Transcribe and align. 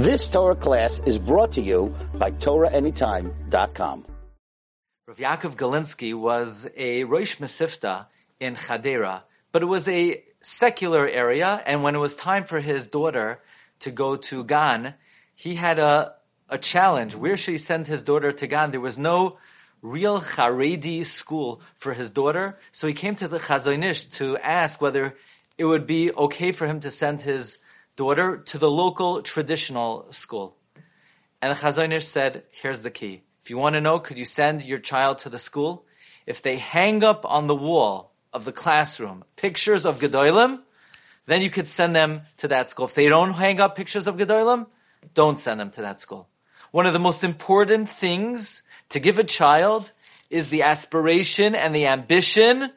This 0.00 0.28
Torah 0.28 0.56
class 0.56 1.02
is 1.04 1.18
brought 1.18 1.52
to 1.52 1.60
you 1.60 1.94
by 2.14 2.30
TorahAnytime.com. 2.30 4.06
Rav 5.06 5.16
Yaakov 5.18 5.56
Galinsky 5.56 6.14
was 6.14 6.66
a 6.74 7.04
Rosh 7.04 7.36
Mesifta 7.36 8.06
in 8.40 8.56
Chadera, 8.56 9.24
but 9.52 9.60
it 9.60 9.66
was 9.66 9.86
a 9.88 10.24
secular 10.40 11.06
area, 11.06 11.62
and 11.66 11.82
when 11.82 11.94
it 11.94 11.98
was 11.98 12.16
time 12.16 12.44
for 12.44 12.60
his 12.60 12.88
daughter 12.88 13.42
to 13.80 13.90
go 13.90 14.16
to 14.16 14.42
Gan, 14.42 14.94
he 15.34 15.54
had 15.54 15.78
a, 15.78 16.14
a 16.48 16.56
challenge. 16.56 17.14
Where 17.14 17.36
should 17.36 17.52
he 17.52 17.58
send 17.58 17.86
his 17.86 18.02
daughter 18.02 18.32
to 18.32 18.46
Gan? 18.46 18.70
There 18.70 18.80
was 18.80 18.96
no 18.96 19.36
real 19.82 20.18
Haredi 20.18 21.04
school 21.04 21.60
for 21.76 21.92
his 21.92 22.10
daughter, 22.10 22.58
so 22.72 22.88
he 22.88 22.94
came 22.94 23.16
to 23.16 23.28
the 23.28 23.38
Chazon 23.38 23.84
Ish 23.84 24.06
to 24.16 24.38
ask 24.38 24.80
whether 24.80 25.14
it 25.58 25.66
would 25.66 25.86
be 25.86 26.10
okay 26.10 26.52
for 26.52 26.66
him 26.66 26.80
to 26.80 26.90
send 26.90 27.20
his 27.20 27.58
daughter 28.00 28.38
to 28.38 28.56
the 28.56 28.70
local 28.70 29.20
traditional 29.20 30.10
school. 30.10 30.56
And 31.42 31.52
the 31.52 31.60
Chazon 31.60 32.02
said, 32.02 32.44
here's 32.50 32.80
the 32.80 32.90
key. 32.90 33.24
If 33.42 33.50
you 33.50 33.58
want 33.58 33.74
to 33.74 33.82
know, 33.82 33.98
could 33.98 34.16
you 34.16 34.24
send 34.24 34.64
your 34.64 34.78
child 34.78 35.18
to 35.18 35.28
the 35.28 35.38
school? 35.38 35.84
If 36.24 36.40
they 36.40 36.56
hang 36.56 37.04
up 37.04 37.26
on 37.26 37.46
the 37.46 37.54
wall 37.54 38.14
of 38.32 38.46
the 38.46 38.52
classroom 38.52 39.22
pictures 39.36 39.84
of 39.84 39.98
Gedolim, 39.98 40.60
then 41.26 41.42
you 41.42 41.50
could 41.50 41.66
send 41.66 41.94
them 41.94 42.22
to 42.38 42.48
that 42.48 42.70
school. 42.70 42.86
If 42.86 42.94
they 42.94 43.10
don't 43.10 43.34
hang 43.34 43.60
up 43.60 43.76
pictures 43.76 44.06
of 44.08 44.16
Gedolim, 44.16 44.66
don't 45.12 45.38
send 45.38 45.60
them 45.60 45.70
to 45.72 45.82
that 45.82 46.00
school. 46.00 46.26
One 46.70 46.86
of 46.86 46.94
the 46.94 47.06
most 47.08 47.22
important 47.22 47.90
things 47.90 48.62
to 48.90 48.98
give 48.98 49.18
a 49.18 49.24
child 49.24 49.92
is 50.30 50.48
the 50.48 50.62
aspiration 50.62 51.54
and 51.54 51.74
the 51.74 51.86
ambition 51.88 52.70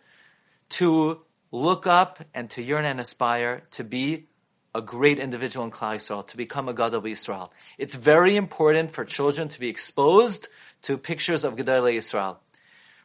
to 0.80 1.22
look 1.50 1.88
up 1.88 2.20
and 2.34 2.50
to 2.50 2.62
yearn 2.62 2.84
and 2.84 3.00
aspire 3.00 3.64
to 3.72 3.86
be 3.86 4.28
a 4.76 4.82
great 4.82 5.20
individual 5.20 5.66
in 5.66 5.72
Klal 5.72 5.96
Yisrael, 5.96 6.26
to 6.28 6.38
become 6.38 6.68
a 6.68 6.74
Gadol 6.74 7.02
Yisrael. 7.02 7.50
It's 7.78 7.96
very 7.96 8.36
important 8.36 8.92
for 8.92 9.06
children 9.06 9.48
to 9.50 9.60
be 9.60 9.70
exposed 9.70 10.48
to 10.84 10.98
pictures 10.98 11.44
of 11.44 11.56
Gadol 11.56 11.84
Yisrael. 11.84 12.38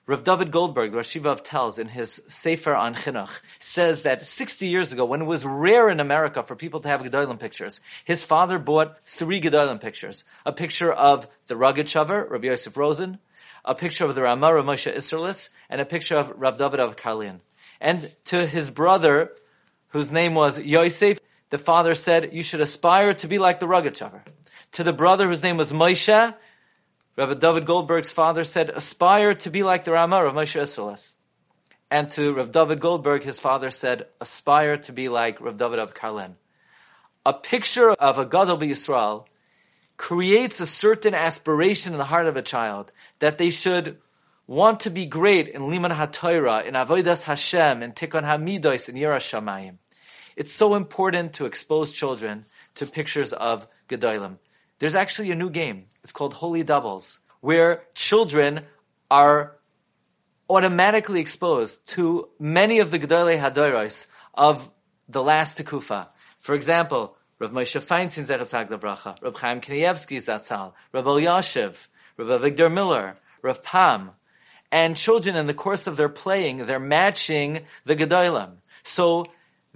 Rav 0.08 0.24
David 0.24 0.50
Goldberg, 0.50 0.92
Yeshiva 0.92 1.38
tells 1.44 1.78
in 1.78 1.86
his 1.86 2.22
Sefer 2.28 2.74
on 2.74 2.94
Chinuch, 2.94 3.42
says 3.58 4.02
that 4.02 4.26
60 4.26 4.66
years 4.66 4.90
ago, 4.90 5.04
when 5.04 5.20
it 5.20 5.26
was 5.26 5.44
rare 5.44 5.90
in 5.90 6.00
America 6.00 6.42
for 6.42 6.56
people 6.56 6.80
to 6.80 6.88
have 6.88 7.02
Gedolim 7.02 7.38
pictures, 7.38 7.80
his 8.06 8.24
father 8.24 8.58
bought 8.58 8.96
three 9.04 9.38
Gedolim 9.38 9.82
pictures. 9.82 10.24
A 10.46 10.52
picture 10.52 10.90
of 10.90 11.28
the 11.46 11.56
Rogatchover, 11.56 12.30
Rabbi 12.30 12.46
Yosef 12.46 12.74
Rosen, 12.78 13.18
a 13.66 13.74
picture 13.74 14.06
of 14.06 14.14
the 14.14 14.22
Ramah 14.22 14.62
Moshe 14.62 14.90
Isserlis, 14.90 15.50
and 15.68 15.78
a 15.78 15.84
picture 15.84 16.16
of 16.16 16.32
Rav 16.40 16.56
David 16.56 16.80
of 16.80 16.96
Karlin. 16.96 17.40
And 17.78 18.10
to 18.24 18.46
his 18.46 18.70
brother, 18.70 19.32
whose 19.88 20.10
name 20.10 20.34
was 20.34 20.58
Yosef, 20.58 21.18
the 21.50 21.58
father 21.58 21.94
said, 21.94 22.30
you 22.32 22.42
should 22.42 22.60
aspire 22.60 23.14
to 23.14 23.28
be 23.28 23.38
like 23.38 23.60
the 23.60 23.66
Rogatchover. 23.66 24.22
To 24.72 24.84
the 24.84 24.92
brother 24.92 25.26
whose 25.26 25.42
name 25.42 25.56
was 25.56 25.72
Moshe, 25.72 26.34
Rabbi 27.16 27.34
David 27.34 27.66
Goldberg's 27.66 28.12
father 28.12 28.44
said, 28.44 28.70
aspire 28.70 29.34
to 29.34 29.50
be 29.50 29.62
like 29.62 29.84
the 29.84 29.92
Ramah 29.92 30.26
of 30.26 30.34
Moshe 30.34 30.60
Isserlis. 30.60 31.14
And 31.90 32.10
to 32.10 32.34
Rav 32.34 32.52
David 32.52 32.80
Goldberg, 32.80 33.22
his 33.22 33.40
father 33.40 33.70
said, 33.70 34.06
aspire 34.20 34.76
to 34.76 34.92
be 34.92 35.08
like 35.08 35.40
Rav 35.40 35.56
David 35.56 35.78
of 35.78 35.94
Karlin. 35.94 36.34
A 37.24 37.32
picture 37.32 37.90
of 37.90 38.18
a 38.18 38.26
Gadol 38.26 38.58
Yisrael 38.58 39.24
creates 39.96 40.60
a 40.60 40.66
certain 40.66 41.14
aspiration 41.14 41.92
in 41.92 41.98
the 41.98 42.04
heart 42.04 42.26
of 42.26 42.36
a 42.36 42.42
child 42.42 42.92
that 43.18 43.38
they 43.38 43.50
should 43.50 43.98
want 44.46 44.80
to 44.80 44.90
be 44.90 45.06
great 45.06 45.48
in 45.48 45.70
Liman 45.70 45.92
HaTorah, 45.92 46.66
in 46.66 46.74
Avodas 46.74 47.22
Hashem, 47.22 47.82
in 47.82 47.92
Tikkun 47.92 48.24
Hamidos, 48.24 48.88
in 48.88 48.94
Yiras 48.94 49.26
Shamayim. 49.26 49.76
It's 50.38 50.52
so 50.52 50.76
important 50.76 51.32
to 51.34 51.46
expose 51.46 51.90
children 51.90 52.46
to 52.76 52.86
pictures 52.86 53.32
of 53.32 53.66
Gedolim. 53.88 54.38
There's 54.78 54.94
actually 54.94 55.32
a 55.32 55.34
new 55.34 55.50
game. 55.50 55.86
It's 56.04 56.12
called 56.12 56.32
Holy 56.32 56.62
Doubles, 56.62 57.18
where 57.40 57.82
children 57.94 58.60
are 59.10 59.56
automatically 60.48 61.20
exposed 61.20 61.84
to 61.88 62.28
many 62.38 62.78
of 62.78 62.92
the 62.92 63.00
Gedolei 63.00 63.36
Hadoros 63.36 64.06
of 64.32 64.70
the 65.08 65.24
last 65.24 65.58
Tekufa. 65.58 66.06
For 66.38 66.54
example, 66.54 67.16
Rav 67.40 67.50
Moshe 67.50 67.84
Feinstein 67.84 68.24
Zechatzag 68.24 68.68
Bracha, 68.78 69.20
Rav 69.20 69.34
Chaim 69.34 69.60
Kanievsky 69.60 70.18
Zatzal, 70.18 70.72
Rav 70.92 71.04
Elyashiv, 71.04 71.88
Rav 72.16 72.40
Avigdor 72.40 72.72
Miller, 72.72 73.16
Rav 73.42 73.60
Pam, 73.64 74.12
and 74.70 74.96
children 74.96 75.34
in 75.34 75.48
the 75.48 75.54
course 75.54 75.88
of 75.88 75.96
their 75.96 76.08
playing, 76.08 76.66
they're 76.66 76.78
matching 76.78 77.64
the 77.86 77.96
Gedolim. 77.96 78.58
So 78.84 79.26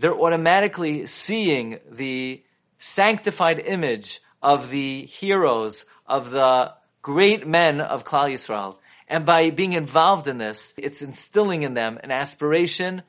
they're 0.02 0.20
automatically 0.20 1.06
seeing 1.06 1.78
the 1.88 2.42
sanctified 2.78 3.60
image 3.60 4.20
of 4.42 4.68
the 4.68 5.06
heroes, 5.06 5.86
of 6.08 6.30
the 6.30 6.74
great 7.02 7.46
men 7.46 7.80
of 7.80 8.04
Klal 8.04 8.32
Yisrael. 8.32 8.78
And 9.06 9.24
by 9.24 9.50
being 9.50 9.74
involved 9.74 10.26
in 10.26 10.38
this, 10.38 10.74
it's 10.76 11.02
instilling 11.02 11.62
in 11.62 11.74
them 11.74 12.00
an 12.02 12.10
aspiration 12.10 13.02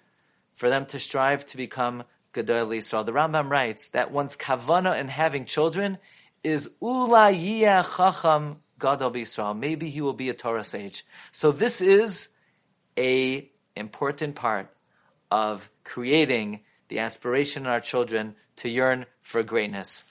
for 0.53 0.69
them 0.69 0.85
to 0.87 0.99
strive 0.99 1.47
to 1.47 1.57
become 1.57 2.03
Gadol 2.31 2.67
Yisrael. 2.67 3.07
The 3.07 3.11
Rambam 3.11 3.49
writes 3.49 3.89
that 3.89 4.11
one's 4.11 4.37
kavana 4.37 4.99
in 4.99 5.07
having 5.07 5.45
children 5.45 5.97
is 6.43 6.69
Ula 6.79 7.33
Chacham 7.33 8.57
Gadol 8.79 9.13
Yisrael. 9.13 9.57
Maybe 9.57 9.89
he 9.89 10.01
will 10.01 10.13
be 10.13 10.29
a 10.29 10.35
Torah 10.35 10.63
sage. 10.63 11.07
So 11.31 11.51
this 11.51 11.81
is 11.81 12.29
a 12.95 13.49
important 13.75 14.35
part 14.35 14.69
of 15.31 15.67
creating 15.83 16.59
the 16.93 16.99
aspiration 16.99 17.63
in 17.63 17.69
our 17.69 17.79
children 17.79 18.35
to 18.57 18.69
yearn 18.69 19.07
for 19.23 19.41
greatness. 19.41 20.03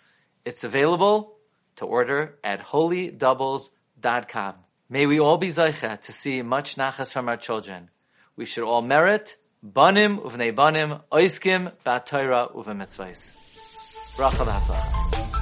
It's 0.44 0.64
available 0.64 1.36
to 1.76 1.86
order 1.86 2.38
at 2.42 2.60
holydoubles.com. 2.60 4.54
May 4.88 5.06
we 5.06 5.20
all 5.20 5.38
be 5.38 5.46
zaycha 5.46 6.00
to 6.00 6.12
see 6.12 6.42
much 6.42 6.74
nachas 6.74 7.12
from 7.12 7.28
our 7.28 7.36
children. 7.36 7.88
We 8.34 8.46
should 8.46 8.64
all 8.64 8.82
merit 8.82 9.36
banim 9.62 10.18
uvnei 10.18 10.52
banim 10.52 10.98
oiskim 11.12 11.70
ba'toira 11.84 12.52
uvemitzvahs. 12.52 13.32
Bracha 14.16 15.41